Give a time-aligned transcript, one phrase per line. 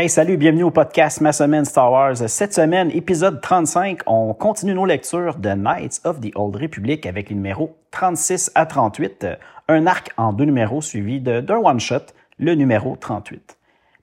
[0.00, 2.16] Hey, salut, bienvenue au podcast Ma semaine Star Wars.
[2.26, 7.28] Cette semaine, épisode 35, on continue nos lectures de Knights of the Old Republic avec
[7.28, 9.26] les numéros 36 à 38,
[9.68, 13.58] un arc en deux numéros suivi d'un one-shot, le numéro 38.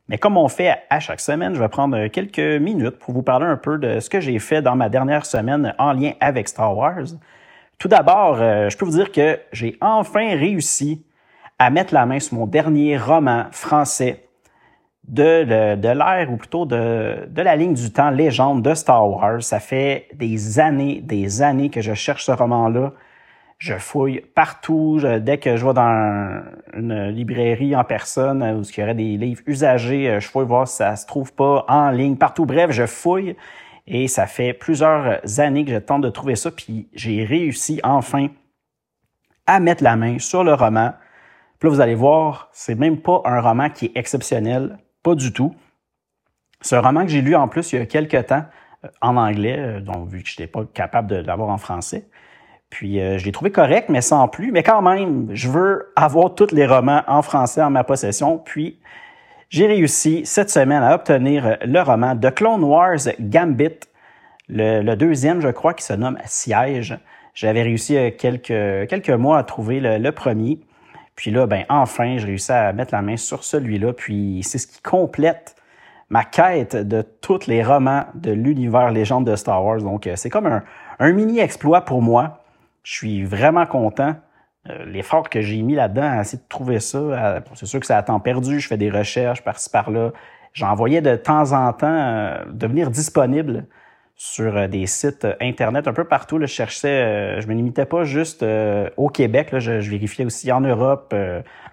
[0.07, 3.47] Mais comme on fait à chaque semaine, je vais prendre quelques minutes pour vous parler
[3.47, 6.77] un peu de ce que j'ai fait dans ma dernière semaine en lien avec Star
[6.77, 7.07] Wars.
[7.79, 11.03] Tout d'abord, euh, je peux vous dire que j'ai enfin réussi
[11.57, 14.26] à mettre la main sur mon dernier roman français
[15.07, 19.41] de, de l'ère, ou plutôt de, de la ligne du temps légende de Star Wars.
[19.41, 22.91] Ça fait des années, des années que je cherche ce roman-là.
[23.57, 24.99] Je fouille partout.
[25.19, 29.41] dès que je vais dans une librairie en personne où il y aurait des livres
[29.47, 32.45] usagés, euh, je fouille voir si ça se trouve pas en ligne, partout.
[32.45, 33.35] Bref, je fouille.
[33.87, 36.51] Et ça fait plusieurs années que je tente de trouver ça.
[36.51, 38.27] Puis j'ai réussi enfin
[39.47, 40.93] à mettre la main sur le roman.
[41.57, 44.77] Puis là, vous allez voir, c'est même pas un roman qui est exceptionnel
[45.07, 45.55] pas du tout.
[46.59, 48.43] C'est un roman que j'ai lu en plus il y a quelques temps
[48.83, 52.09] euh, en anglais, euh, donc vu que je n'étais pas capable de l'avoir en français.
[52.69, 54.51] Puis euh, je l'ai trouvé correct, mais sans plus.
[54.51, 58.37] Mais quand même, je veux avoir tous les romans en français en ma possession.
[58.37, 58.79] Puis
[59.49, 63.79] j'ai réussi cette semaine à obtenir le roman de Clone Wars Gambit,
[64.49, 66.97] le, deuxième, je crois, qui se nomme Siège.
[67.33, 70.59] J'avais réussi quelques, quelques mois à trouver le premier.
[71.17, 73.91] Puis là, ben enfin, j'ai réussi à mettre la main sur celui-là.
[73.91, 75.55] Puis c'est ce qui complète
[76.09, 79.81] ma quête de tous les romans de l'univers légende de Star Wars.
[79.81, 80.61] Donc euh, c'est comme
[80.99, 82.43] un, mini exploit pour moi.
[82.83, 84.15] Je suis vraiment content.
[84.69, 87.93] Euh, l'effort que j'ai mis là-dedans à essayer de trouver ça, c'est sûr que c'est
[87.93, 88.59] à temps perdu.
[88.59, 90.11] Je fais des recherches par-ci par-là.
[90.53, 93.65] J'envoyais de temps en temps euh, devenir disponible
[94.17, 96.39] sur euh, des sites euh, Internet un peu partout.
[96.39, 98.43] Là, je cherchais, euh, je me limitais pas juste
[98.97, 101.15] au Québec, là, je, vérifiais aussi en Europe,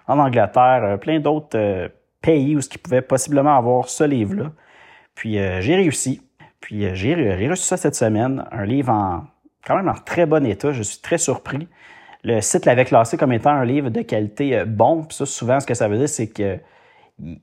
[0.07, 1.89] en Angleterre, plein d'autres
[2.21, 4.51] pays où ce qui pouvait possiblement avoir ce livre-là.
[5.15, 6.21] Puis j'ai réussi.
[6.61, 9.23] Puis j'ai reçu ça cette semaine, un livre en
[9.65, 10.71] quand même en très bon état.
[10.71, 11.67] Je suis très surpris.
[12.23, 15.03] Le site l'avait classé comme étant un livre de qualité bon.
[15.03, 16.59] Puis ça, souvent, ce que ça veut dire, c'est que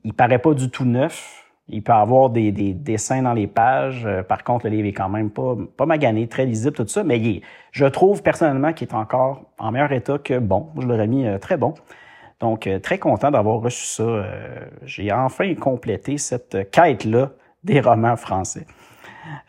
[0.03, 4.05] il paraît pas du tout neuf il peut avoir des, dessins dans les pages.
[4.05, 7.03] Euh, par contre, le livre est quand même pas, pas magané, très lisible, tout ça.
[7.03, 7.41] Mais
[7.71, 10.69] je trouve personnellement qu'il est encore en meilleur état que bon.
[10.79, 11.73] Je l'aurais mis euh, très bon.
[12.41, 14.25] Donc, euh, très content d'avoir reçu ça.
[14.83, 17.31] J'ai enfin complété cette quête-là
[17.63, 18.65] des romans français.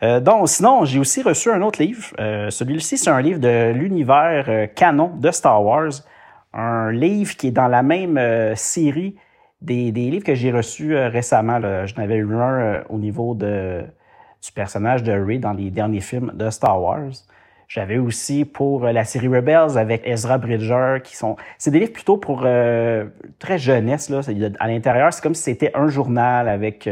[0.01, 2.05] donc, sinon, j'ai aussi reçu un autre livre.
[2.49, 5.91] Celui-ci, c'est un livre de l'univers canon de Star Wars.
[6.53, 8.17] Un livre qui est dans la même
[8.55, 9.17] série
[9.65, 11.59] des, livres que j'ai reçus euh, récemment.
[11.59, 13.83] J'en avais eu un euh, au niveau de,
[14.43, 17.11] du personnage de Rey dans les derniers films de Star Wars.
[17.67, 21.35] J'avais aussi pour euh, la série Rebels avec Ezra Bridger, qui sont...
[21.57, 22.41] C'est des livres plutôt pour
[23.39, 24.09] très jeunesse.
[24.09, 24.21] Là.
[24.59, 26.87] À l'intérieur, c'est comme si c'était un journal avec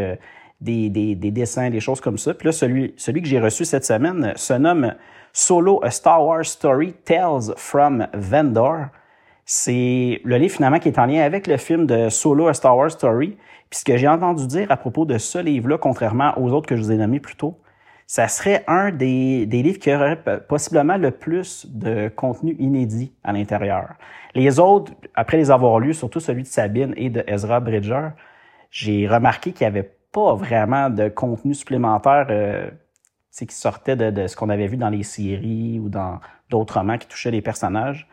[0.60, 2.34] des, des, des, dessins, des choses comme ça.
[2.34, 4.96] Puis là, celui, celui que j'ai reçu cette semaine se nomme
[5.32, 8.90] Solo, A Star Wars Story Tales from Vendor.
[9.46, 12.78] C'est le livre finalement qui est en lien avec le film de Solo A Star
[12.78, 13.38] Wars Story.
[13.70, 16.78] Puis ce que j'ai entendu dire à propos de ce livre-là, contrairement aux autres que
[16.78, 17.60] je vous ai nommés plus tôt,
[18.08, 23.96] ça serait un des, livres qui aurait possiblement le plus de contenu inédit à l'intérieur.
[24.36, 28.10] Les autres, après les avoir lus, surtout celui de Sabine et de Ezra Bridger,
[28.70, 32.70] j'ai remarqué qu'il n'y avait pas vraiment de contenu supplémentaire euh,
[33.32, 36.98] qui sortait de, de ce qu'on avait vu dans les séries ou dans d'autres romans
[36.98, 38.08] qui touchaient les personnages.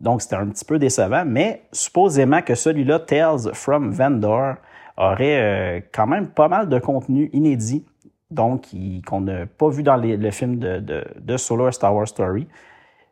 [0.00, 4.54] Donc, c'était un petit peu décevant, mais supposément que celui-là, Tales from Vendor,
[4.98, 7.86] aurait euh, quand même pas mal de contenu inédit,
[8.30, 8.66] donc
[9.06, 12.46] qu'on n'a pas vu dans le film de, Solo Star Wars Story.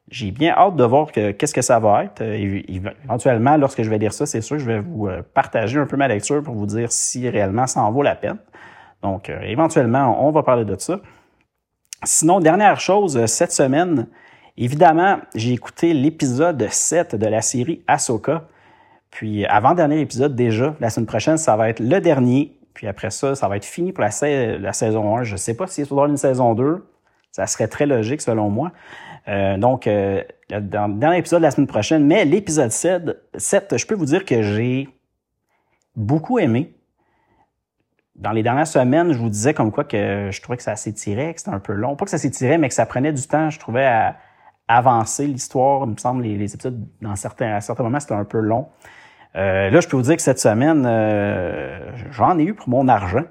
[0.08, 2.20] J'ai bien hâte de voir qu'est-ce que ça va être.
[2.20, 5.78] Euh, éventuellement, lorsque je vais lire ça, c'est sûr que je vais vous euh, partager
[5.78, 8.38] un peu ma lecture pour vous dire si réellement ça en vaut la peine.
[9.02, 11.00] Donc, éventuellement, on va parler de ça.
[12.02, 14.06] Sinon, dernière chose, cette semaine,
[14.58, 18.48] Évidemment, j'ai écouté l'épisode 7 de la série Ahsoka.
[19.10, 22.58] Puis avant-dernier épisode déjà, la semaine prochaine, ça va être le dernier.
[22.72, 25.24] Puis après ça, ça va être fini pour la, saison 1.
[25.24, 26.86] Je ne sais pas s'il y a une saison 2.
[27.32, 28.72] Ça serait très logique selon moi.
[29.28, 33.76] Euh, donc, euh, dans le dernier épisode de la semaine prochaine, mais l'épisode 7, 7,
[33.76, 34.88] je peux vous dire que j'ai
[35.96, 36.72] beaucoup aimé.
[38.14, 41.34] Dans les dernières semaines, je vous disais comme quoi que je trouvais que ça s'étirait,
[41.34, 41.96] que c'était un peu long.
[41.96, 44.16] Pas que ça s'étirait, mais que ça prenait du temps, je trouvais, à
[44.68, 45.84] avancer l'histoire.
[45.84, 48.68] Il me semble les, les épisodes, dans certains, à certains moments, c'était un peu long.
[49.36, 52.88] Euh, là, je peux vous dire que cette semaine, euh, j'en ai eu pour mon
[52.88, 53.24] argent.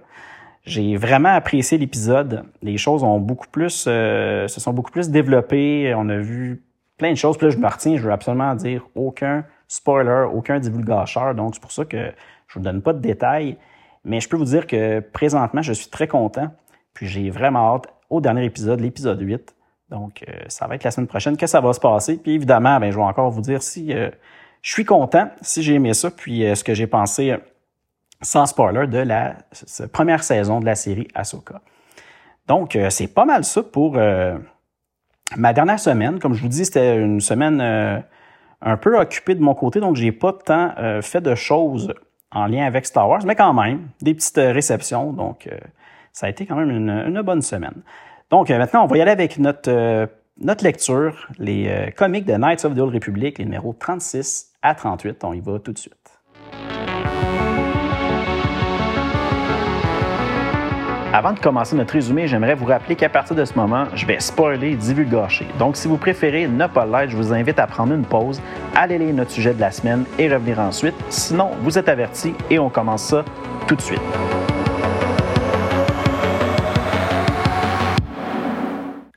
[0.64, 2.44] J'ai vraiment apprécié l'épisode.
[2.62, 5.94] Les choses ont beaucoup plus, euh, se sont beaucoup plus développées.
[5.96, 6.64] On a vu
[6.98, 7.38] plein de choses.
[7.38, 11.34] Puis là, je me retiens, je veux absolument dire aucun spoiler, aucun divulgateur.
[11.36, 12.12] Donc, c'est pour ça que
[12.48, 13.58] je vous donne pas de détails.
[14.04, 16.52] Mais je peux vous dire que présentement, je suis très content.
[16.94, 19.56] Puis j'ai vraiment hâte au dernier épisode, l'épisode 8.
[19.90, 22.18] Donc, euh, ça va être la semaine prochaine que ça va se passer?
[22.18, 24.10] Puis évidemment, ben, je vais encore vous dire si euh,
[24.62, 27.36] je suis content, si j'ai aimé ça, puis ce que j'ai pensé
[28.22, 29.36] sans spoiler, de la
[29.92, 31.62] première saison de la série Ahsoka.
[32.48, 34.38] Donc, euh, c'est pas mal ça pour euh,
[35.36, 36.20] ma dernière semaine.
[36.20, 38.00] Comme je vous dis, c'était une semaine euh,
[38.62, 41.94] un peu occupée de mon côté, donc j'ai pas tant fait de choses
[42.32, 45.14] en lien avec Star Wars, mais quand même, des petites réceptions.
[45.14, 45.48] Donc,
[46.14, 47.84] ça a été quand même une, une, bonne semaine.
[48.32, 52.74] Donc, maintenant, on va y aller avec notre, notre lecture, les comics de Knights of
[52.76, 55.24] the Old Republic, les numéros 36 à 38.
[55.24, 56.20] On y va tout de suite.
[61.16, 64.20] Avant de commencer notre résumé, j'aimerais vous rappeler qu'à partir de ce moment, je vais
[64.20, 65.48] spoiler et divulgacher.
[65.58, 68.42] Donc, si vous préférez ne pas l'être, je vous invite à prendre une pause,
[68.76, 70.96] aller lire notre sujet de la semaine et revenir ensuite.
[71.10, 73.24] Sinon, vous êtes avertis et on commence ça
[73.66, 74.02] tout de suite.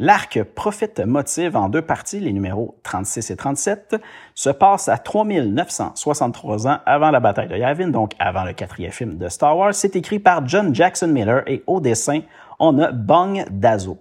[0.00, 3.97] L'arc Prophète Motive en deux parties, les numéros 36 et 37,
[4.33, 9.19] se passe à 3963 ans avant la bataille de Yavin, donc avant le quatrième film
[9.19, 9.75] de Star Wars.
[9.75, 12.21] C'est écrit par John Jackson Miller et au dessin,
[12.61, 13.99] on a Bong Dazo.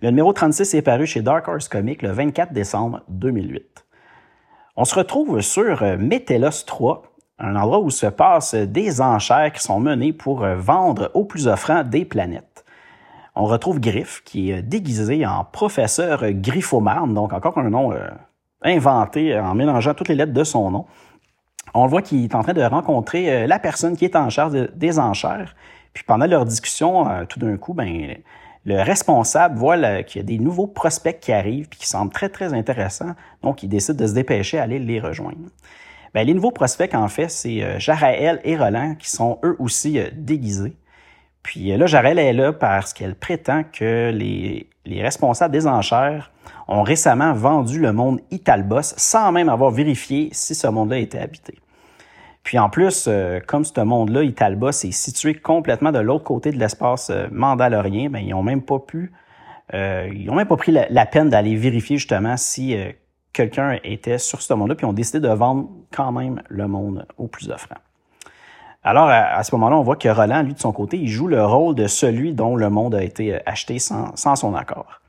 [0.00, 3.84] Le numéro 36 est paru chez Dark Horse Comics le 24 décembre 2008.
[4.76, 7.02] On se retrouve sur Métélos 3,
[7.40, 11.82] un endroit où se passent des enchères qui sont menées pour vendre aux plus offrants
[11.82, 12.49] des planètes
[13.34, 18.08] on retrouve Griff, qui est déguisé en professeur Griffomarne, donc encore un nom euh,
[18.62, 20.86] inventé en mélangeant toutes les lettres de son nom.
[21.72, 24.52] On voit qu'il est en train de rencontrer euh, la personne qui est en charge
[24.74, 25.54] des enchères.
[25.92, 28.16] Puis pendant leur discussion, euh, tout d'un coup, ben,
[28.64, 32.28] le responsable voit qu'il y a des nouveaux prospects qui arrivent puis qui semblent très,
[32.28, 33.14] très intéressants.
[33.42, 35.48] Donc, il décide de se dépêcher à aller les rejoindre.
[36.12, 40.76] Ben, les nouveaux prospects, en fait, c'est Jaraël et Roland qui sont eux aussi déguisés.
[41.42, 44.68] Puis euh, là, Jarel est là parce qu'elle prétend que les,
[45.02, 46.32] responsables des enchères
[46.68, 51.58] ont récemment vendu le monde Italbos sans même avoir vérifié si ce monde-là était habité.
[52.42, 56.58] Puis en plus, euh, comme ce monde-là, Italbos, est situé complètement de l'autre côté de
[56.58, 59.12] l'espace euh, mandalorien, ben, ils n'ont même pas pu,
[59.72, 62.74] ils ont même pas pris la, peine d'aller vérifier justement si
[63.32, 67.28] quelqu'un était sur ce monde-là, puis ont décidé de vendre quand même le monde au
[67.28, 67.76] plus offrant.
[68.82, 71.44] Alors, à, ce moment-là, on voit que Roland, lui, de son côté, il joue le
[71.44, 75.00] rôle de celui dont le monde a été euh, acheté sans, son accord.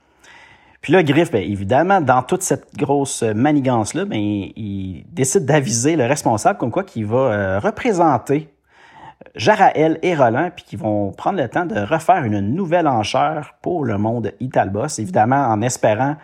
[0.81, 6.05] Puis là, Griff, bien, évidemment, dans toute cette grosse manigance-là, bien, il décide d'aviser le
[6.05, 8.49] responsable comme quoi qu'il va euh, représenter
[9.35, 13.85] Jaraël et Roland, puis qu'ils vont prendre le temps de refaire une nouvelle enchère pour
[13.85, 16.15] le monde Italbos, évidemment en espérant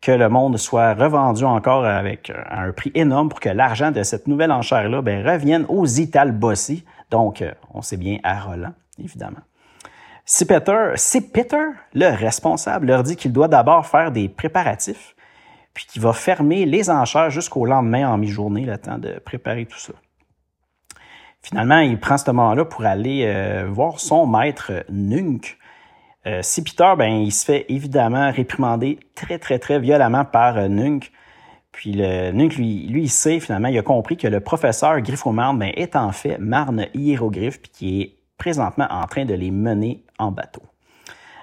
[0.00, 4.26] que le monde soit revendu encore avec un prix énorme pour que l'argent de cette
[4.26, 9.42] nouvelle enchère-là ben, revienne aux Italbossi, donc, euh, on sait bien à Roland, évidemment.
[10.24, 15.14] Si Peter, le responsable, leur dit qu'il doit d'abord faire des préparatifs,
[15.72, 19.78] puis qu'il va fermer les enchères jusqu'au lendemain en mi-journée, le temps de préparer tout
[19.78, 19.92] ça.
[21.42, 25.58] Finalement, il prend ce moment-là pour aller euh, voir son maître Nunk.
[26.26, 31.12] Euh, si Peter, ben, il se fait évidemment réprimander très, très, très violemment par Nunk.
[31.76, 35.94] Puis le lui, il sait finalement, il a compris que le professeur Griffomarne ben, est
[35.94, 40.62] en fait Marne Hiéroglyphe, puis qui est présentement en train de les mener en bateau.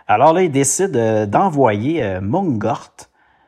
[0.07, 2.95] Alors là, il décide euh, d'envoyer euh, Mungort,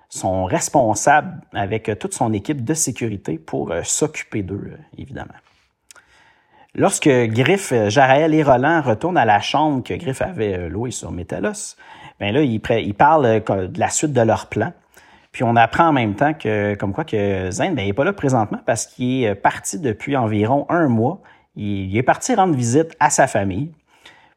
[0.09, 5.33] son responsable, avec euh, toute son équipe de sécurité pour s'occuper d'eux, évidemment.
[6.75, 11.77] Lorsque Griff, Jaraël et Roland retournent à la chambre que Griff avait louée sur Métalos,
[12.19, 14.71] ben là, ils, ils parlent de la suite de leur plan.
[15.35, 18.05] Puis on apprend en même temps que, comme quoi que Zane, ben, il n'est pas
[18.05, 21.19] là présentement parce qu'il est parti depuis environ un mois.
[21.57, 23.69] Il, est parti rendre visite à sa famille.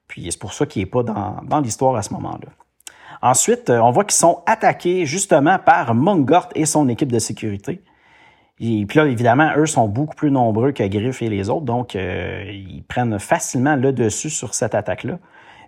[0.09, 2.49] Puis c'est pour ça qu'il n'est pas dans, dans l'histoire à ce moment-là.
[3.23, 7.81] Ensuite, on voit qu'ils sont attaqués justement par Mungort et son équipe de sécurité.
[8.59, 11.95] Et puis là, évidemment, eux sont beaucoup plus nombreux que Griff et les autres, donc
[11.95, 15.21] euh, ils prennent facilement le dessus sur cette attaque-là.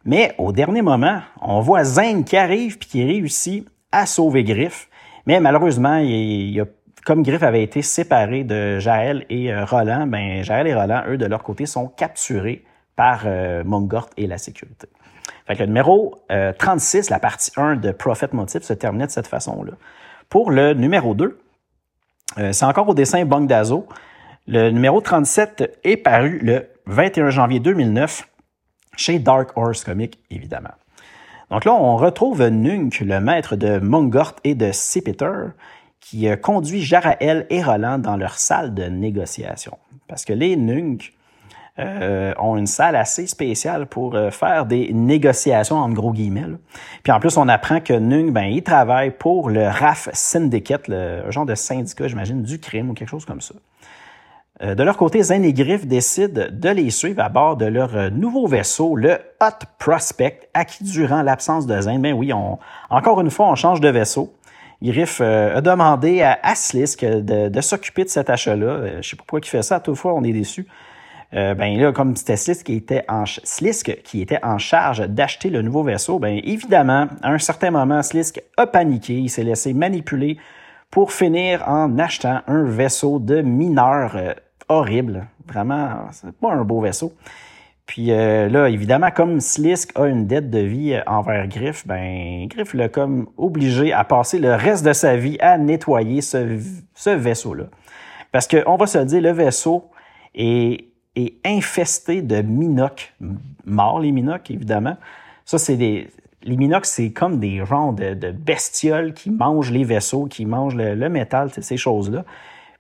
[0.04, 4.89] Mais au dernier moment, on voit Zane qui arrive puis qui réussit à sauver Griff.
[5.26, 6.02] Mais malheureusement,
[7.04, 11.26] comme Griff avait été séparé de Jaël et Roland, ben Jaël et Roland, eux, de
[11.26, 12.64] leur côté, sont capturés
[12.96, 13.26] par
[13.64, 14.88] Mongort et la sécurité.
[15.46, 16.16] Fait que le numéro
[16.58, 19.72] 36, la partie 1 de Prophet Motif, se terminait de cette façon-là.
[20.28, 21.38] Pour le numéro 2,
[22.52, 23.86] c'est encore au dessin Bang Dazo.
[24.46, 28.28] Le numéro 37 est paru le 21 janvier 2009
[28.96, 30.70] chez Dark Horse Comics, évidemment.
[31.50, 35.52] Donc là, on retrouve Nunk, le maître de Mungort et de Sipiter,
[36.00, 39.76] qui conduit Jarael et Roland dans leur salle de négociation.
[40.06, 41.12] Parce que les Nunk
[41.78, 46.44] euh, ont une salle assez spéciale pour euh, faire des négociations, en gros guillemets.
[47.02, 51.30] Puis en plus, on apprend que Nung, ben, il travaille pour le RAF Syndicate, le,
[51.30, 53.54] genre de syndicat, j'imagine, du crime ou quelque chose comme ça.
[54.62, 57.96] Euh, de leur côté, Zane et Griff décident de les suivre à bord de leur
[57.96, 62.58] euh, nouveau vaisseau, le Hot Prospect, à qui, durant l'absence de Zane, ben oui, on,
[62.90, 64.34] encore une fois, on change de vaisseau.
[64.82, 69.00] Griff euh, a demandé à Aslisk de, s'occuper de cet achat-là.
[69.00, 70.66] je sais pas pourquoi il fait ça, toutefois, on est déçus.
[71.32, 75.62] ben là, comme c'était Slisk qui était en Slisk qui était en charge d'acheter le
[75.62, 80.38] nouveau vaisseau, ben évidemment, à un certain moment, Slisk a paniqué, il s'est laissé manipuler
[80.90, 84.16] pour finir en achetant un vaisseau de mineurs
[84.70, 85.26] horrible.
[85.46, 87.12] Vraiment, c'est pas un beau vaisseau.
[87.86, 92.46] Puis euh, là, évidemment, comme Slisk a une dette de vie euh, envers Griff, ben
[92.46, 97.64] Griff l'a comme obligé à passer le reste de sa vie à nettoyer ce, vaisseau-là.
[98.30, 99.90] Parce qu'on va se dire, le vaisseau
[100.36, 100.84] est,
[101.16, 103.12] est infesté de minocs
[103.64, 104.96] morts, les minocs, évidemment.
[105.44, 106.08] Ça, c'est des.
[106.42, 110.74] Les minocs, c'est comme des genres de, de, bestioles qui mangent les vaisseaux, qui mangent
[110.74, 112.24] le, le métal, ces choses-là.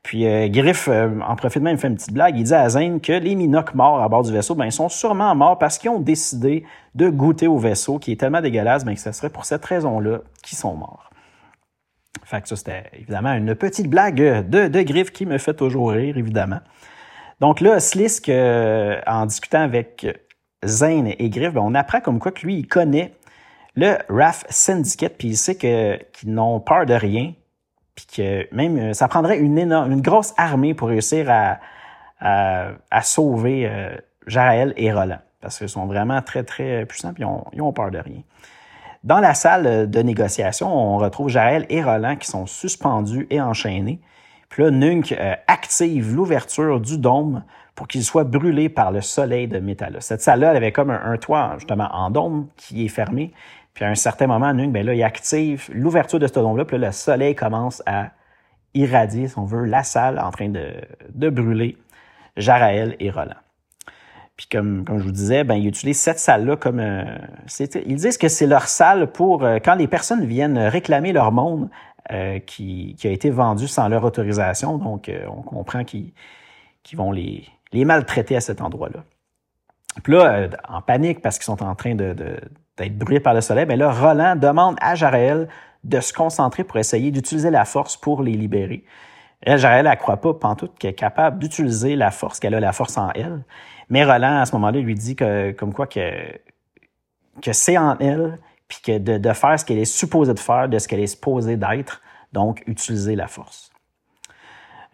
[0.02, 2.36] Puis euh, Griff euh, en profite même, fait une petite blague.
[2.38, 4.88] Il dit à Zane que les Minocs morts à bord du vaisseau, ben, ils sont
[4.88, 6.64] sûrement morts parce qu'ils ont décidé
[6.94, 10.20] de goûter au vaisseau qui est tellement dégueulasse ben, que ce serait pour cette raison-là
[10.42, 11.10] qu'ils sont morts.
[12.24, 15.90] Fait que ça, c'était évidemment une petite blague de, de Griff qui me fait toujours
[15.90, 16.60] rire, évidemment.
[17.40, 20.06] Donc là, Slisk, euh, en discutant avec
[20.64, 23.12] Zane et Griff, ben, on apprend comme quoi que lui, il connaît
[23.74, 27.32] le RAF Syndicate, puis il sait qu'ils n'ont peur de rien,
[28.06, 31.58] que même euh, ça prendrait une énorme, une grosse armée pour réussir à,
[32.20, 35.18] à, sauver euh, Jaël et Roland.
[35.40, 38.20] Parce qu'ils sont vraiment très, très puissants et ils ont, peur de rien.
[39.04, 44.00] Dans la salle de négociation, on retrouve Jaël et Roland qui sont suspendus et enchaînés.
[44.50, 47.42] Puis là, Nunk euh, active l'ouverture du dôme
[47.74, 49.96] pour qu'il soit brûlé par le soleil de métal.
[50.00, 53.32] Cette salle-là, elle avait comme un, un, toit justement en dôme qui est fermé.
[53.80, 56.76] Puis à un certain moment, Nung, ben là, il active l'ouverture de ce dôme-là, puis
[56.76, 58.10] là, le soleil commence à
[58.74, 60.74] irradier, si on veut, la salle en train de,
[61.14, 61.78] de brûler
[62.36, 63.40] Jaraël et Roland.
[64.36, 66.78] Puis comme, comme je vous disais, ben, ils utilisent cette salle-là comme...
[66.78, 67.06] Euh,
[67.86, 69.44] ils disent que c'est leur salle pour...
[69.44, 71.70] Euh, quand les personnes viennent réclamer leur monde
[72.12, 76.12] euh, qui, a été vendu sans leur autorisation, donc on comprend qu'ils
[76.92, 79.04] vont les, les maltraiter à cet endroit-là.
[80.02, 82.36] Puis là, en panique parce qu'ils sont en train de, de
[82.78, 85.48] d'être brûlé par le soleil, mais là, Roland demande à Jaraël
[85.84, 88.84] de se concentrer pour essayer d'utiliser la force pour les libérer.
[89.42, 92.72] Elle, Jaraël, elle croit pas, pantoute, qu'elle est capable d'utiliser la force, qu'elle a la
[92.72, 93.44] force en elle.
[93.90, 96.10] Mais Roland, à ce moment-là, lui dit que, comme quoi, que,
[97.42, 100.68] que c'est en elle, puis que de, de faire ce qu'elle est supposée de faire,
[100.68, 102.00] de ce qu'elle est supposée d'être,
[102.32, 103.69] donc utiliser la force.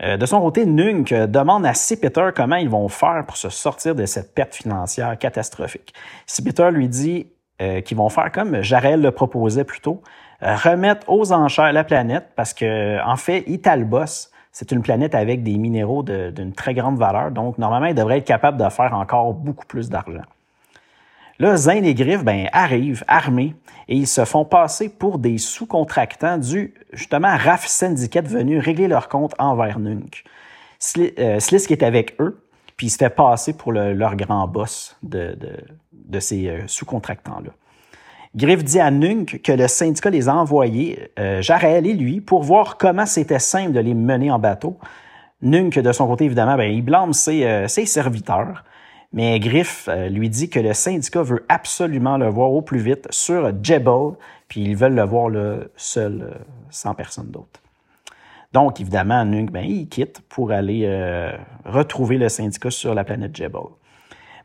[0.02, 3.94] Euh, de son côté, Nunk demande à Sipiter comment ils vont faire pour se sortir
[3.94, 5.94] de cette perte financière catastrophique.
[6.26, 7.28] Sipiter lui dit
[7.62, 10.02] euh, qui vont faire comme Jarel le proposait plus tôt,
[10.42, 15.42] euh, remettre aux enchères la planète parce que en fait, Italbos, c'est une planète avec
[15.42, 19.32] des minéraux d'une très grande valeur, donc normalement, il devrait être capable de faire encore
[19.32, 20.22] beaucoup plus d'argent.
[21.38, 23.54] Là, Zane et Griff ben, arrivent armés
[23.88, 29.08] et ils se font passer pour des sous-contractants du, justement, RAF Syndicate venu régler leur
[29.08, 30.24] compte envers Nunk.
[30.98, 32.42] Euh, Slisk est avec eux,
[32.76, 35.36] puis il se fait passer pour leur grand boss de,
[35.92, 37.50] de ces euh, sous-contractants-là.
[38.36, 42.76] Griff dit à Nunk que le syndicat les a envoyés, euh, et lui, pour voir
[42.76, 44.78] comment c'était simple de les mener en bateau.
[45.40, 48.62] Nunk, de son côté, évidemment, ben, il blâme ses, euh, ses serviteurs,
[49.12, 53.06] mais Griff euh, lui dit que le syndicat veut absolument le voir au plus vite
[53.10, 54.12] sur Jebel,
[54.48, 55.30] puis ils veulent le voir
[55.76, 57.60] seul, sans personne d'autre.
[58.52, 60.88] Donc, évidemment, Nunk, ben, il quitte pour aller
[61.64, 63.62] retrouver le syndicat sur la planète Jebel.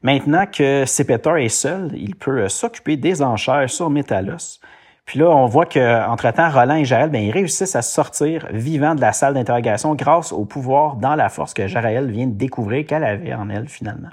[0.04, 4.60] Maintenant que Sepeter est seul, il peut euh, s'occuper des enchères sur Metalos.
[5.06, 9.02] Puis là, on voit qu'entre-temps, Roland et Jaël, ben, ils réussissent à sortir vivants de
[9.02, 13.04] la salle d'interrogation grâce au pouvoir dans la force que Jaël vient de découvrir qu'elle
[13.04, 14.10] avait en elle, finalement.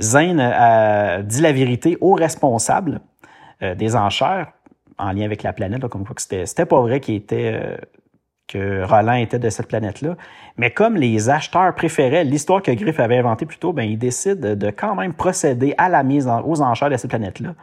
[0.00, 3.00] Zane a dit la vérité aux responsables
[3.62, 4.52] euh, des enchères
[4.98, 7.76] en lien avec la planète, comme quoi c'était, pas vrai qu'il était, euh,
[8.46, 10.16] que Roland était de cette planète-là.
[10.56, 14.54] Mais comme les acheteurs préféraient l'histoire que Griff avait inventée plus tôt, ben, ils décident
[14.54, 17.54] de quand même procéder à la mise aux enchères de cette planète-là.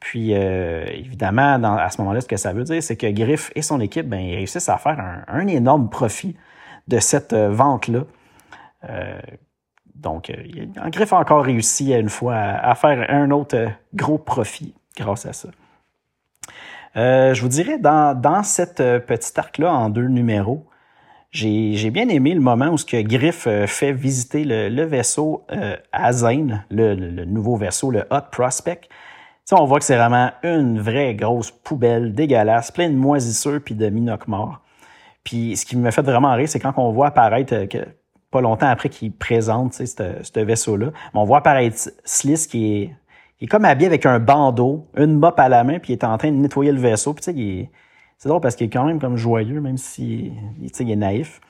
[0.00, 3.62] Puis, euh, évidemment, à ce moment-là, ce que ça veut dire, c'est que Griff et
[3.62, 4.98] son équipe, ben, ils réussissent à faire
[5.28, 6.36] un, énorme profit
[6.88, 8.04] de cette euh, vente-là.
[8.88, 9.20] Euh,
[10.00, 10.36] donc, euh,
[10.90, 15.48] Griff a encore réussi une fois à, faire un autre gros profit grâce à ça.
[16.96, 20.66] Euh, je vous dirais, dans, dans cette euh, petite arc-là, en deux numéros,
[21.32, 25.76] j'ai bien aimé le moment où ce que Griff euh, fait visiter le, vaisseau euh,
[26.70, 28.88] le, nouveau vaisseau, le Hot Prospect.
[29.52, 33.88] on voit que c'est vraiment une vraie grosse poubelle dégueulasse, pleine de moisissures puis de
[33.90, 34.60] minocs morts.
[35.22, 37.86] Puis ce qui me fait vraiment rire, c'est quand on voit apparaître, que,
[38.30, 42.94] pas longtemps après qu'il présente ce vaisseau-là, on voit apparaître Sliss qui est
[43.40, 46.04] il est comme habillé avec un bandeau, une mop à la main, puis il est
[46.04, 47.14] en train de nettoyer le vaisseau.
[47.14, 47.70] Puis tu sais,
[48.18, 51.40] c'est drôle parce qu'il est quand même comme joyeux, même si il est naïf.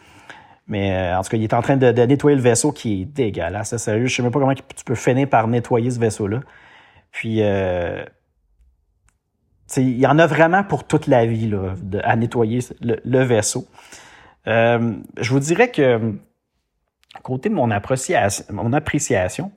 [0.68, 3.04] Mais euh, en tout cas, il est en train de, nettoyer le vaisseau qui est
[3.04, 3.76] dégueulasse.
[3.76, 6.40] Sérieux, je sais même pas comment tu peux finir par nettoyer ce vaisseau-là.
[7.10, 8.04] Puis, euh,
[9.76, 13.66] il y en a vraiment pour toute la vie là, à nettoyer le, vaisseau.
[14.46, 16.14] Euh, je vous dirais que,
[17.22, 19.52] côté de mon appréciation, mon appréciation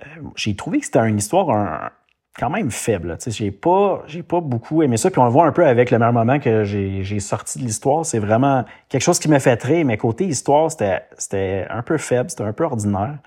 [0.00, 0.04] euh,
[0.36, 1.90] j'ai trouvé que c'était une histoire
[2.38, 3.16] quand même faible.
[3.26, 5.10] J'ai pas, j'ai pas beaucoup aimé ça.
[5.10, 8.06] Puis on le voit un peu avec le meilleur moment que j'ai sorti de l'histoire.
[8.06, 12.30] C'est vraiment quelque chose qui me fait très, mais côté histoire, c'était un peu faible,
[12.30, 13.18] c'était un peu ordinaire.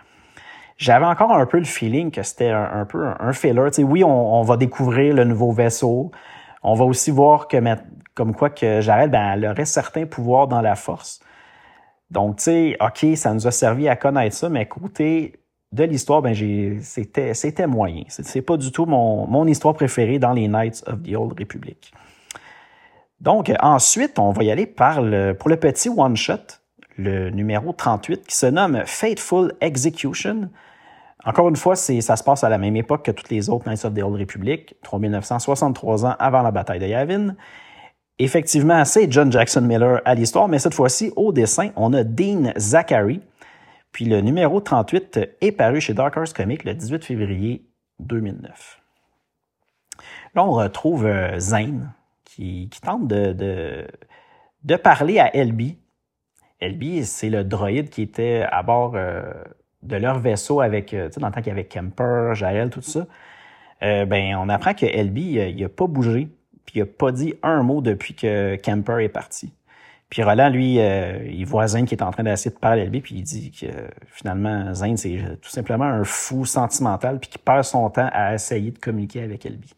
[0.78, 3.84] J'avais encore un peu le feeling que c'était un, peu un, filler.
[3.84, 6.12] oui, on, va découvrir le nouveau vaisseau.
[6.64, 7.58] On va aussi voir que
[8.14, 11.22] comme quoi que Jared, ben, elle aurait certains pouvoirs dans la force.
[12.12, 15.33] Donc, tu sais, OK, ça nous a servi à connaître ça, mais côté
[15.71, 16.33] de l'histoire, ben
[16.81, 18.03] c'était, c'était moyen.
[18.07, 21.91] C'est, pas du tout mon, histoire préférée dans les Knights of the Old Republic.
[23.19, 26.59] Donc, ensuite, on va y aller pour le petit one-shot,
[26.97, 30.50] le numéro 38, qui se nomme Fateful Execution.
[31.25, 33.83] Encore une fois, ça se passe à la même époque que toutes les autres Knights
[33.83, 37.35] of the Old Republic, 3963 ans avant la bataille de Yavin.
[38.18, 42.54] Effectivement, c'est John Jackson Miller à l'histoire, mais cette fois-ci, au dessin, on a Dean
[42.56, 43.20] Zachary,
[43.92, 47.66] puis le numéro 38 est paru chez Dark Horse Comics le 18 février
[48.00, 48.82] 2009.
[50.34, 51.92] Là, on retrouve euh, Zane
[52.24, 53.88] qui, tente de,
[54.84, 55.78] parler à Elby.
[56.60, 59.24] Elby, c'est le droïde qui était à bord euh,
[59.84, 62.70] de leur vaisseau avec, euh, tu sais, dans le temps qu'il y avait Kemper, Jael,
[62.70, 63.08] tout ça.
[63.82, 66.30] ben, on apprend que Elby, il n'a pas bougé,
[66.66, 69.54] puis il n'a pas dit un mot depuis que Kemper est parti.
[70.10, 72.86] Puis Roland, lui, euh, il voit Zane qui est en train d'essayer de parler à
[72.86, 73.68] lui, puis il dit que
[74.08, 78.72] finalement, Zane, c'est tout simplement un fou sentimental, puis qui perd son temps à essayer
[78.72, 79.74] de communiquer avec Elby.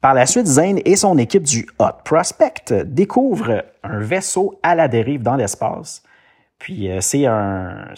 [0.00, 4.88] Par la suite, Zane et son équipe du Hot Prospect découvrent un vaisseau à la
[4.88, 6.02] dérive dans l'espace.
[6.58, 7.88] Puis euh, c'est un,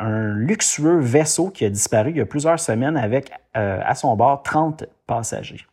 [0.00, 4.16] un luxueux vaisseau qui a disparu il y a plusieurs semaines avec euh, à son
[4.16, 5.66] bord 30 passagers.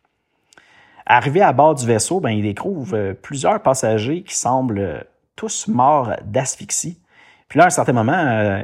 [1.10, 5.00] Arrivé à bord du vaisseau, ben, il découvre euh, plusieurs passagers qui semblent euh,
[5.36, 7.00] tous morts d'asphyxie.
[7.48, 8.62] Puis là, à un certain moment, euh,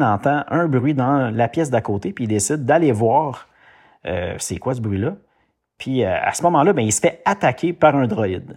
[0.00, 3.48] entend un bruit dans la pièce d'à côté, puis il décide d'aller voir
[4.38, 5.16] c'est quoi ce bruit-là.
[5.78, 8.56] Puis à ce moment-là, ben, il se fait attaquer par un droïde.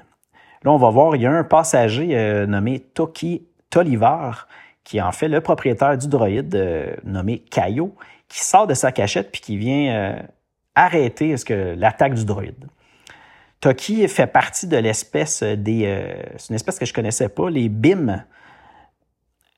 [0.64, 4.48] Là, on va voir, il y a un passager nommé Toki Tolivar,
[4.84, 7.96] qui est en fait le propriétaire du droïde nommé Kayo,
[8.28, 10.20] qui sort de sa cachette puis qui vient
[10.76, 11.34] arrêter
[11.76, 12.68] l'attaque du droïde.
[13.62, 15.86] Toki fait partie de l'espèce des.
[15.86, 18.24] Euh, c'est une espèce que je connaissais pas, les BIM.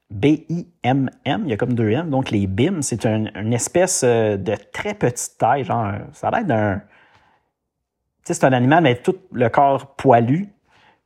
[0.10, 2.10] B-I-M-M, il y a comme deux M.
[2.10, 5.64] Donc, les BIM, c'est une espèce euh, de très petite taille.
[5.64, 6.82] Genre, ça a l'air d'un.
[8.24, 10.50] C'est un animal, mais tout le corps poilu.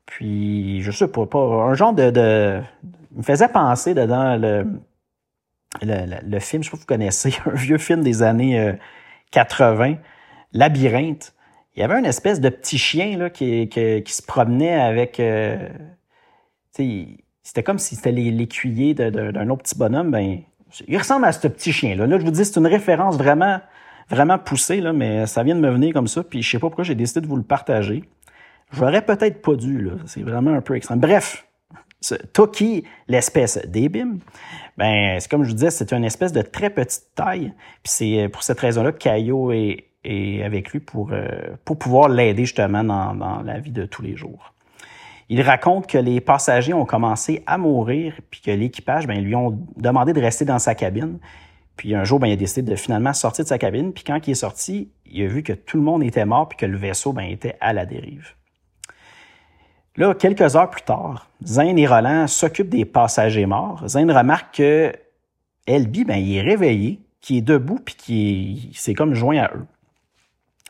[0.06, 2.62] Puis, je sais pas, un genre de,
[3.12, 4.66] me faisait penser dedans le,
[5.82, 8.76] le, le, film, je sais pas si vous connaissez, un vieux film des années
[9.32, 9.96] 80, euh,
[10.54, 11.34] Labyrinthe
[11.76, 15.20] il y avait une espèce de petit chien là, qui, qui, qui se promenait avec.
[15.20, 15.70] Euh,
[16.72, 20.12] c'était comme si c'était l'écuyer d'un autre petit bonhomme.
[20.12, 20.40] Ben,
[20.88, 22.08] il ressemble à ce petit chien-là.
[22.08, 23.62] Là, je vous dis, c'est une référence vraiment,
[24.10, 26.24] vraiment poussée, là, mais ça vient de me venir comme ça.
[26.24, 28.04] Puis je sais pas pourquoi j'ai décidé de vous le partager.
[28.72, 29.90] J'aurais peut-être pas dû.
[30.06, 31.00] C'est vraiment un peu extrême.
[31.00, 31.46] Bref,
[32.34, 34.20] Toki, l'espèce d'Ebim,
[34.78, 37.54] ben, c'est comme je vous disais, c'est une espèce de très petite taille.
[37.84, 41.28] Puis c'est pour cette raison-là que Caillot est et avec lui pour, euh,
[41.66, 44.54] pour pouvoir l'aider justement dans, dans, la vie de tous les jours.
[45.28, 49.60] Il raconte que les passagers ont commencé à mourir, puis que l'équipage, ben, lui ont
[49.76, 51.18] demandé de rester dans sa cabine.
[51.76, 53.92] Puis un jour, ben, il a décidé de finalement sortir de sa cabine.
[53.92, 56.58] Puis quand il est sorti, il a vu que tout le monde était mort, puis
[56.58, 58.36] que le vaisseau ben, était à la dérive.
[59.98, 63.88] Là, quelques heures plus tard, Zane et Roland s'occupent des passagers morts.
[63.88, 64.92] Zane remarque que
[65.66, 69.66] Elby, ben, il est réveillé, qu'il est debout, puis qu'il s'est comme joint à eux.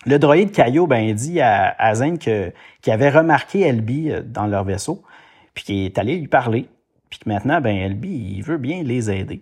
[0.05, 2.53] Le droïde Caillot, ben, dit à, à Zane qu'il
[2.87, 5.03] avait remarqué Elby euh, dans leur vaisseau,
[5.53, 6.69] puis qu'il est allé lui parler,
[7.09, 9.41] puis que maintenant, ben, Elby, il veut bien les aider.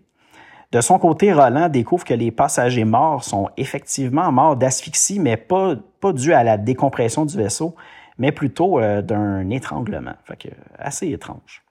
[0.71, 5.75] De son côté, Roland découvre que les passagers morts sont effectivement morts d'asphyxie, mais pas,
[5.99, 7.75] pas dû à la décompression du vaisseau,
[8.17, 10.13] mais plutôt euh, d'un étranglement.
[10.25, 10.49] Fait que,
[10.79, 11.61] assez étrange.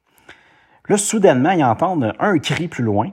[0.89, 3.11] Là, soudainement, ils entendent un cri plus loin.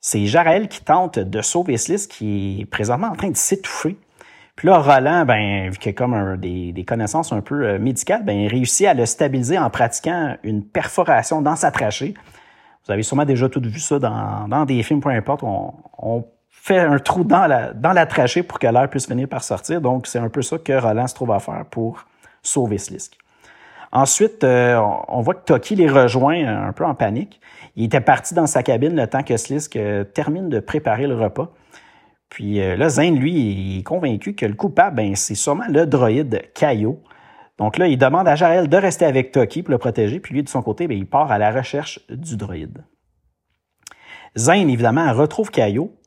[0.00, 3.96] C'est Jarel qui tente de sauver Sliss, qui est présentement en train de s'étouffer.
[4.58, 8.36] Puis là, Roland, ben, vu qu'il a comme des, connaissances un peu euh, médicales, ben,
[8.36, 12.14] il réussit à le stabiliser en pratiquant une perforation dans sa trachée.
[12.84, 15.44] Vous avez sûrement déjà tout vu ça dans, dans des films, peu importe.
[15.44, 19.44] On, fait un trou dans la, dans la trachée pour que l'air puisse venir par
[19.44, 19.80] sortir.
[19.80, 22.04] Donc, c'est un peu ça que Roland se trouve à faire pour
[22.42, 23.16] sauver Slisk.
[23.92, 27.40] Ensuite, euh, on voit que Toki les rejoint un peu en panique.
[27.76, 31.14] Il était parti dans sa cabine le temps que Slisk euh, termine de préparer le
[31.14, 31.48] repas.
[32.28, 35.86] Puis euh, là, Zane, lui, il est convaincu que le coupable, ben, c'est sûrement le
[35.86, 37.02] droïde Kaio.
[37.58, 40.42] Donc là, il demande à Jarel de rester avec Toki pour le protéger, puis lui,
[40.42, 42.84] de son côté, ben, il part à la recherche du droïde.
[44.36, 45.98] Zane, évidemment, retrouve Kaio,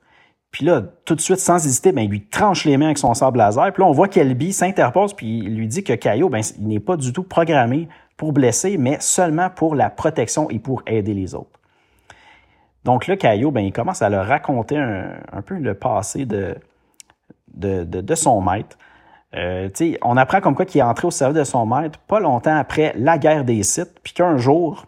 [0.52, 3.14] puis là, tout de suite, sans hésiter, ben, il lui tranche les mains avec son
[3.14, 3.72] sable laser.
[3.72, 6.82] Puis là, on voit qu'Elby s'interpose, puis il lui dit que Caillot, ben, il n'est
[6.82, 11.34] pas du tout programmé pour blesser, mais seulement pour la protection et pour aider les
[11.36, 11.61] autres.
[12.84, 16.56] Donc là, Caillot, ben, il commence à leur raconter un, peu le passé de,
[18.16, 18.78] son maître.
[19.36, 19.70] Euh,
[20.02, 22.94] on apprend comme quoi qu'il est entré au service de son maître pas longtemps après
[22.98, 24.86] la guerre des sites, puis qu'un jour,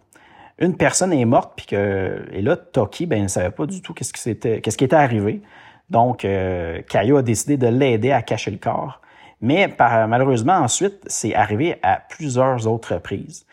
[0.60, 4.30] une personne est morte, et là, Toki, ben, ne savait pas du tout qu'est-ce qui,
[4.30, 5.42] était, arrivé.
[5.90, 9.00] Donc, euh, Kaio a décidé de l'aider à cacher le corps.
[9.42, 9.70] Mais
[10.08, 13.46] malheureusement, ensuite, c'est arrivé à plusieurs autres reprises.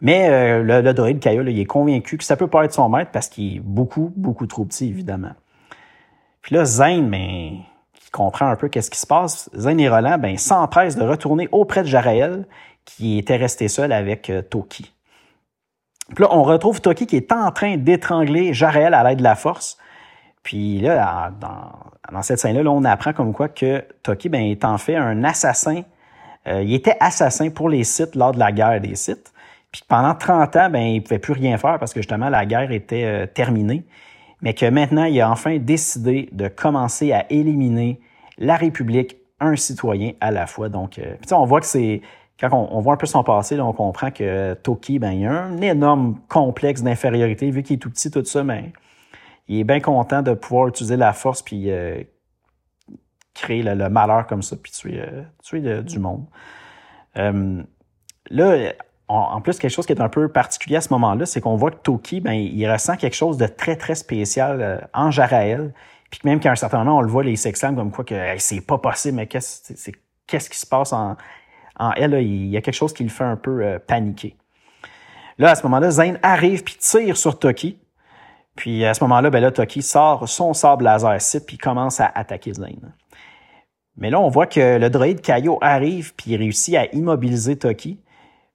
[0.00, 3.10] Mais euh, le, le, droïde il est convaincu que ça peut pas être son maître
[3.10, 5.32] parce qu'il est beaucoup, beaucoup trop petit, évidemment.
[6.42, 10.38] Puis là, Zane, qui comprend un peu qu'est-ce qui se passe, Zane et Roland, ben,
[10.38, 12.46] s'empressent de retourner auprès de Jarael,
[12.84, 14.92] qui était resté seul avec euh, Toki.
[16.14, 19.36] Puis là, on retrouve Toki qui est en train d'étrangler Jarel à l'aide de la
[19.36, 19.78] force.
[20.42, 24.96] Puis là, dans, cette scène-là, on apprend comme quoi que Toki ben, est en fait
[24.96, 25.82] un assassin.
[26.48, 29.32] Euh, il était assassin pour les sites lors de la guerre des sites.
[29.72, 32.72] Puis pendant 30 ans, ben, il pouvait plus rien faire parce que justement, la guerre
[32.72, 33.84] était euh, terminée.
[34.42, 38.00] Mais que maintenant, il a enfin décidé de commencer à éliminer
[38.38, 40.68] la République, un citoyen à la fois.
[40.68, 42.00] Donc, euh, on voit que c'est
[42.40, 45.60] quand on, voit un peu son passé, on comprend que Toki, ben, il a un
[45.60, 48.72] énorme complexe d'infériorité, vu qu'il est tout petit, tout ça, mais
[49.46, 52.02] il est bien content de pouvoir utiliser la force puis euh,
[53.34, 56.24] créer le, malheur comme ça, puis tuer, euh, tuer du monde.
[57.18, 57.62] Euh,
[58.30, 58.72] là,
[59.12, 61.70] en plus, quelque chose qui est un peu particulier à ce moment-là, c'est qu'on voit
[61.72, 65.72] que Toki, ben, il ressent quelque chose de très, très spécial en Jaraël.
[66.10, 68.60] Puis même qu'à un certain moment, on le voit, les s'exclament comme quoi que c'est
[68.60, 71.16] pas possible, mais qu'est-ce, qui se passe en,
[71.96, 74.36] elle, il y a quelque chose qui le fait un peu euh, paniquer.
[75.38, 77.78] Là, à ce moment-là, Zane arrive puis tire sur Toki.
[78.56, 82.12] Puis à ce moment-là, ben là, Toki sort son sable laser site puis commence à
[82.14, 82.92] attaquer Zane.
[83.96, 87.98] Mais là, on voit que le droïde Kaio arrive puis il réussit à immobiliser Toki.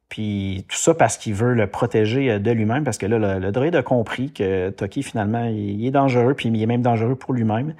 [0.09, 3.39] Puis tout ça parce qu'il veut le protéger euh, de lui-même, parce que là, le,
[3.39, 7.15] le, droïde a compris que Toki, finalement, il est dangereux, puis il est même dangereux
[7.15, 7.73] pour lui-même.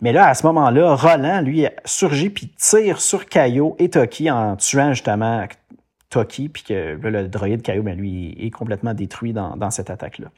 [0.00, 4.56] Mais là, à ce moment-là, Roland, lui, surgit puis tire sur Caillot et Toki en
[4.56, 5.46] tuant justement
[6.08, 10.28] Toki, puis que le droïde Caillot, ben, lui, est complètement détruit dans, cette attaque-là.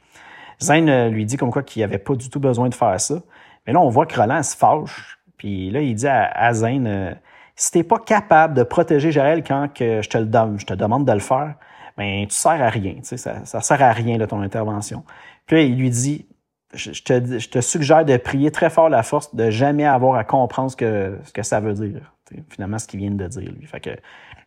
[0.61, 3.21] Zane euh, lui dit comme quoi qu'il avait pas du tout besoin de faire ça.
[3.65, 5.17] Mais là, on voit que Roland se fâche.
[5.37, 7.17] Puis là, il dit à, à Zane,
[7.55, 10.73] si t'es pas capable de protéger Jarel quand que je te le donne, je te
[10.73, 11.55] demande de le faire,
[11.97, 12.95] ben tu sers à rien.
[12.95, 15.03] Tu sais, ça, ça sert à rien de ton intervention.
[15.45, 16.25] Puis là, il lui dit,
[16.73, 20.75] je, te, suggère de prier très fort la force de jamais avoir à comprendre ce
[20.75, 22.13] que, ça veut dire.
[22.49, 23.65] Finalement, ce qu'il vient de dire, lui.
[23.67, 23.91] Fait que,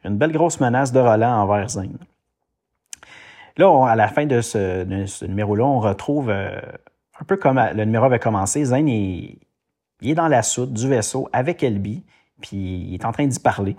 [0.05, 1.99] une belle grosse menace de Roland envers Zane.
[3.57, 6.61] Là, à la fin de ce, numéro-là, on retrouve euh,
[7.21, 8.65] un peu comme le numéro avait commencé.
[8.65, 9.39] Zane, est
[10.15, 12.05] dans la soute du vaisseau avec Elby,
[12.41, 13.77] puis il est en train d'y parler.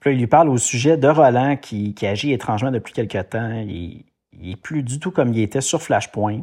[0.00, 3.22] Puis là, il lui parle au sujet de Roland qui, qui agit étrangement depuis quelque
[3.22, 3.52] temps.
[3.66, 6.42] Il, il est plus du tout comme il était sur Flashpoint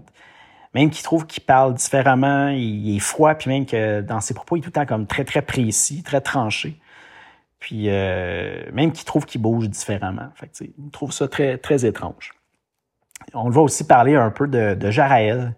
[0.74, 4.56] même qu'il trouve qu'il parle différemment, il est froid, puis même que dans ses propos,
[4.56, 6.80] il est tout le temps comme très, très précis, très tranché.
[7.60, 10.30] Puis euh, même qu'il trouve qu'il bouge différemment.
[10.36, 12.34] Fait il trouve ça très, très étrange.
[13.34, 15.54] On le aussi parler un peu de, de Jaraël,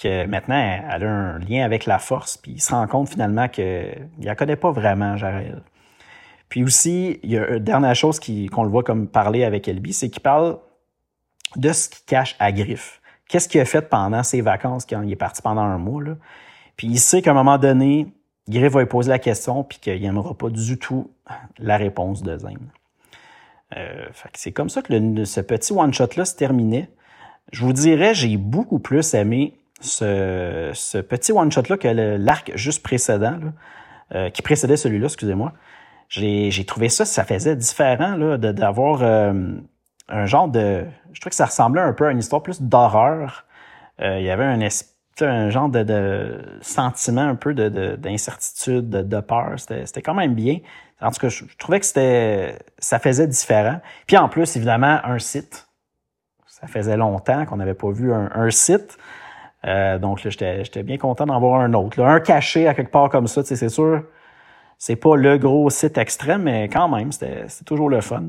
[0.00, 3.48] que maintenant, elle a un lien avec la force, puis il se rend compte finalement
[3.48, 5.62] qu'il ne connaît pas vraiment, Jaraël.
[6.48, 9.92] Puis aussi, il y a une dernière chose qu'on le voit comme parler avec Elby,
[9.92, 10.58] c'est qu'il parle
[11.56, 13.00] de ce qu'il cache à Griff.
[13.28, 16.02] Qu'est-ce qu'il a fait pendant ses vacances quand il est parti pendant un mois.
[16.02, 16.16] Là?
[16.76, 18.06] Puis il sait qu'à un moment donné,
[18.48, 21.10] Griff va lui poser la question puis qu'il n'aimera pas du tout
[21.58, 22.70] la réponse de Zane.
[23.76, 26.88] Euh, c'est comme ça que le, ce petit one-shot-là se terminait.
[27.52, 33.38] Je vous dirais, j'ai beaucoup plus aimé ce, ce petit one-shot-là que l'arc juste précédent,
[33.40, 33.52] là,
[34.14, 35.52] euh, qui précédait celui-là, excusez-moi.
[36.08, 39.32] J'ai trouvé ça, ça faisait différent d'avoir euh,
[40.08, 40.86] un genre de...
[41.12, 43.44] Je trouve que ça ressemblait un peu à une histoire plus d'horreur.
[44.00, 44.58] Euh, il y avait un,
[45.20, 49.56] un genre de, de, sentiment un peu d'incertitude, de, de, de, peur.
[49.58, 50.60] C'était quand même bien.
[51.02, 53.80] En tout cas, je, trouvais que c'était ça faisait différent.
[54.06, 55.68] Puis en plus, évidemment, un site.
[56.46, 58.98] Ça faisait longtemps qu'on n'avait pas vu un, un site.
[59.66, 62.02] Euh, donc là, j'étais bien content d'en voir un autre.
[62.02, 64.04] Un caché à quelque part comme ça, c'est sûr.
[64.78, 68.24] C'est pas le gros site extrême, mais quand même, c'était toujours le fun.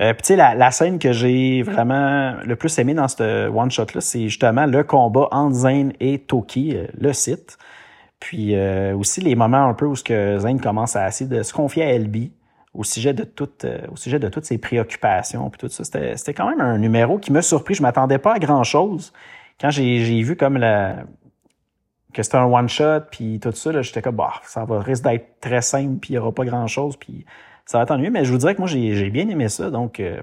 [0.00, 4.00] Euh, puis tu sais, la, scène que j'ai vraiment le plus aimé dans ce one-shot-là,
[4.00, 7.58] c'est justement le combat entre Zane et Toki, euh, le site.
[8.20, 8.56] Puis
[8.92, 11.82] aussi les moments un peu où ce que Zane commence à essayer de se confier
[11.82, 12.30] à LB
[12.72, 15.82] au sujet de toutes au sujet de toutes ses préoccupations puis tout ça.
[15.82, 17.74] C'était quand même un numéro qui m'a surpris.
[17.74, 19.12] Je m'attendais pas à grand chose
[19.60, 20.58] quand j'ai vu comme
[22.12, 25.40] que c'était un one shot puis tout ça, j'étais comme bah ça va risque d'être
[25.40, 27.24] très simple puis il y aura pas grand chose puis
[27.64, 28.10] ça va être ennuyeux.
[28.10, 30.20] Mais je vous dirais que moi j'ai bien aimé ça donc euh,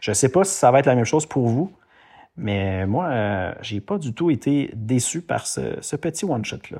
[0.00, 1.72] je sais pas si ça va être la même chose pour vous.
[2.36, 6.56] Mais moi, euh, j'ai pas du tout été déçu par ce, ce petit one shot
[6.70, 6.78] là.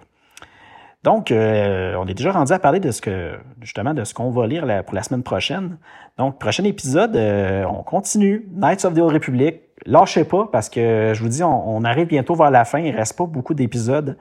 [1.02, 4.30] Donc, euh, on est déjà rendu à parler de ce que, justement, de ce qu'on
[4.30, 5.78] va lire pour la semaine prochaine.
[6.16, 8.46] Donc, prochain épisode, euh, on continue.
[8.52, 9.62] Knights of the Old Republic.
[9.84, 12.78] Lâchez pas parce que je vous dis, on, arrive bientôt vers la fin.
[12.78, 14.16] Il reste pas beaucoup d'épisodes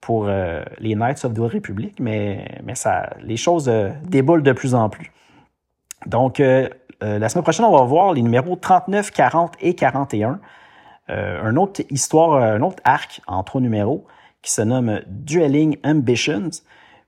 [0.00, 3.70] pour euh, les Knights of the Old Republic, mais, mais ça, les choses
[4.02, 5.12] déboulent de plus en plus.
[6.06, 10.40] Donc, la semaine prochaine, on va voir les numéros 39, 40 et 41.
[11.08, 14.06] un autre histoire, un autre arc en trois numéros
[14.46, 16.50] qui se nomme Dueling Ambitions.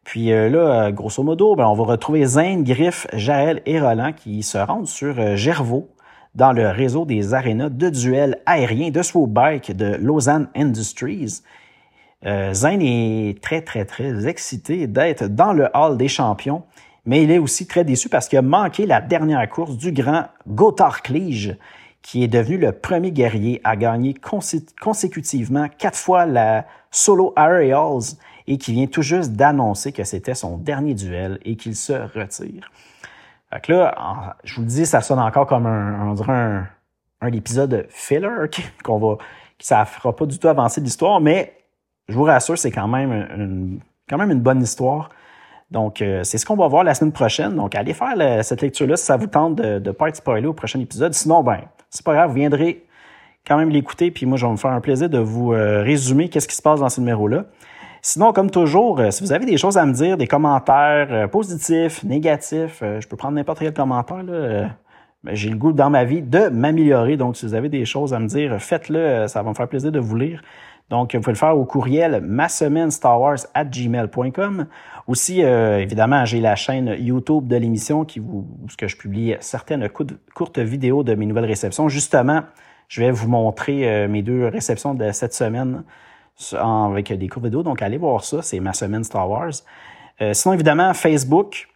[0.03, 4.13] Puis euh, là, euh, grosso modo, ben, on va retrouver Zane, Griff, Jaël et Roland
[4.13, 5.89] qui se rendent sur euh, Gervaux
[6.35, 11.43] dans le réseau des arénas de duel aérien de Swowbike de Lausanne Industries.
[12.25, 16.65] Zane est très, très, très excité d'être dans le hall des champions,
[17.07, 20.25] mais il est aussi très déçu parce qu'il a manqué la dernière course du grand
[20.47, 21.57] Gotthard Clige,
[22.03, 24.15] qui est devenu le premier guerrier à gagner
[24.81, 30.57] consécutivement quatre fois la Solo Aerials et qui vient tout juste d'annoncer que c'était son
[30.57, 32.71] dernier duel et qu'il se retire.
[33.51, 36.63] Fait que là, je vous le dis, ça sonne encore comme un, on dirait
[37.21, 38.29] un, épisode filler
[38.85, 39.17] qu'on va,
[39.59, 41.55] qui ça fera pas du tout avancer l'histoire, mais
[42.09, 45.11] je vous rassure, c'est quand même une, quand même une bonne histoire.
[45.71, 47.55] Donc, euh, c'est ce qu'on va voir la semaine prochaine.
[47.55, 50.55] Donc, allez faire cette lecture-là si ça vous tente de ne pas être spoilé au
[50.55, 51.13] prochain épisode.
[51.13, 52.87] Sinon, ben, c'est pas grave, vous viendrez
[53.49, 56.29] quand même l'écouter, puis moi, je vais me faire un plaisir de vous euh, résumer
[56.29, 57.47] qu'est-ce qui se passe dans ce numéro-là.
[58.03, 61.27] Sinon, comme toujours, euh, si vous avez des choses à me dire, des commentaires euh,
[61.27, 64.23] positifs, négatifs, je peux prendre n'importe quel commentaire.
[64.23, 64.71] Là,
[65.25, 67.17] j'ai le goût dans ma vie de m'améliorer.
[67.17, 69.27] Donc, si vous avez des choses à me dire, faites-le.
[69.27, 70.43] Ça va me faire plaisir de vous lire.
[70.91, 74.67] Donc, vous pouvez le faire au courriel ma at gmail.com.
[75.07, 79.35] Aussi, évidemment, j'ai la chaîne YouTube de l'émission qui vous, où ce que je publie
[79.41, 82.43] certaines courtes vidéos de mes nouvelles réceptions, justement
[82.89, 85.85] je vais vous montrer euh, mes deux réceptions de cette semaine
[86.53, 87.63] avec des cours vidéo.
[87.63, 88.43] Donc, allez voir ça.
[88.43, 89.53] C'est ma semaine Star Wars.
[90.21, 91.69] Euh, sinon, évidemment, Facebook,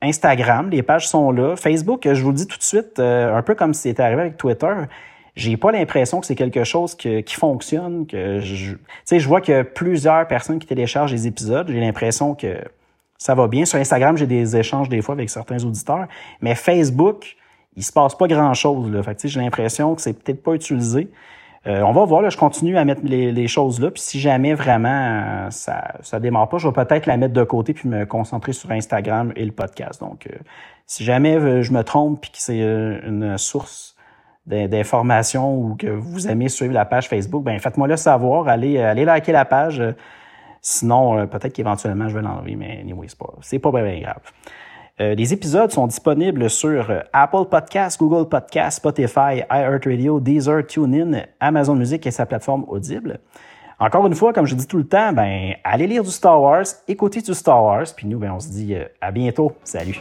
[0.00, 1.56] Instagram, les pages sont là.
[1.56, 4.36] Facebook, je vous le dis tout de suite, euh, un peu comme c'était arrivé avec
[4.36, 4.72] Twitter,
[5.36, 8.06] j'ai pas l'impression que c'est quelque chose qui fonctionne.
[8.06, 11.68] Que je, sais, je vois a plusieurs personnes qui téléchargent les épisodes.
[11.68, 12.58] J'ai l'impression que
[13.18, 13.64] ça va bien.
[13.64, 16.06] Sur Instagram, j'ai des échanges des fois avec certains auditeurs.
[16.40, 17.36] Mais Facebook,
[17.76, 18.90] il se passe pas grand-chose.
[18.90, 19.02] Là.
[19.02, 21.10] Fait j'ai l'impression que c'est peut-être pas utilisé.
[21.66, 23.90] Euh, on va voir, là, je continue à mettre les, choses là.
[23.90, 24.88] Puis si jamais vraiment
[25.46, 28.52] euh, ça ça démarre pas, je vais peut-être la mettre de côté puis me concentrer
[28.52, 30.00] sur Instagram et le podcast.
[30.00, 30.36] Donc, euh,
[30.86, 33.96] si jamais je me trompe puis que c'est une source
[34.46, 38.48] d'informations ou que vous aimez suivre la page Facebook, ben faites-moi le savoir.
[38.48, 39.82] Allez, allez liker la page.
[40.60, 44.20] Sinon, peut-être qu'éventuellement je vais l'enlever, mais anyway, c'est pas, c'est pas bien grave.
[45.00, 51.22] Euh, les épisodes sont disponibles sur euh, Apple Podcasts, Google Podcasts, Spotify, iHeartRadio, Deezer, TuneIn,
[51.40, 53.18] Amazon Music et sa plateforme Audible.
[53.80, 56.64] Encore une fois, comme je dis tout le temps, ben allez lire du Star Wars,
[56.86, 59.50] écoutez du Star Wars, puis nous, ben, on se dit euh, à bientôt.
[59.64, 60.00] Salut!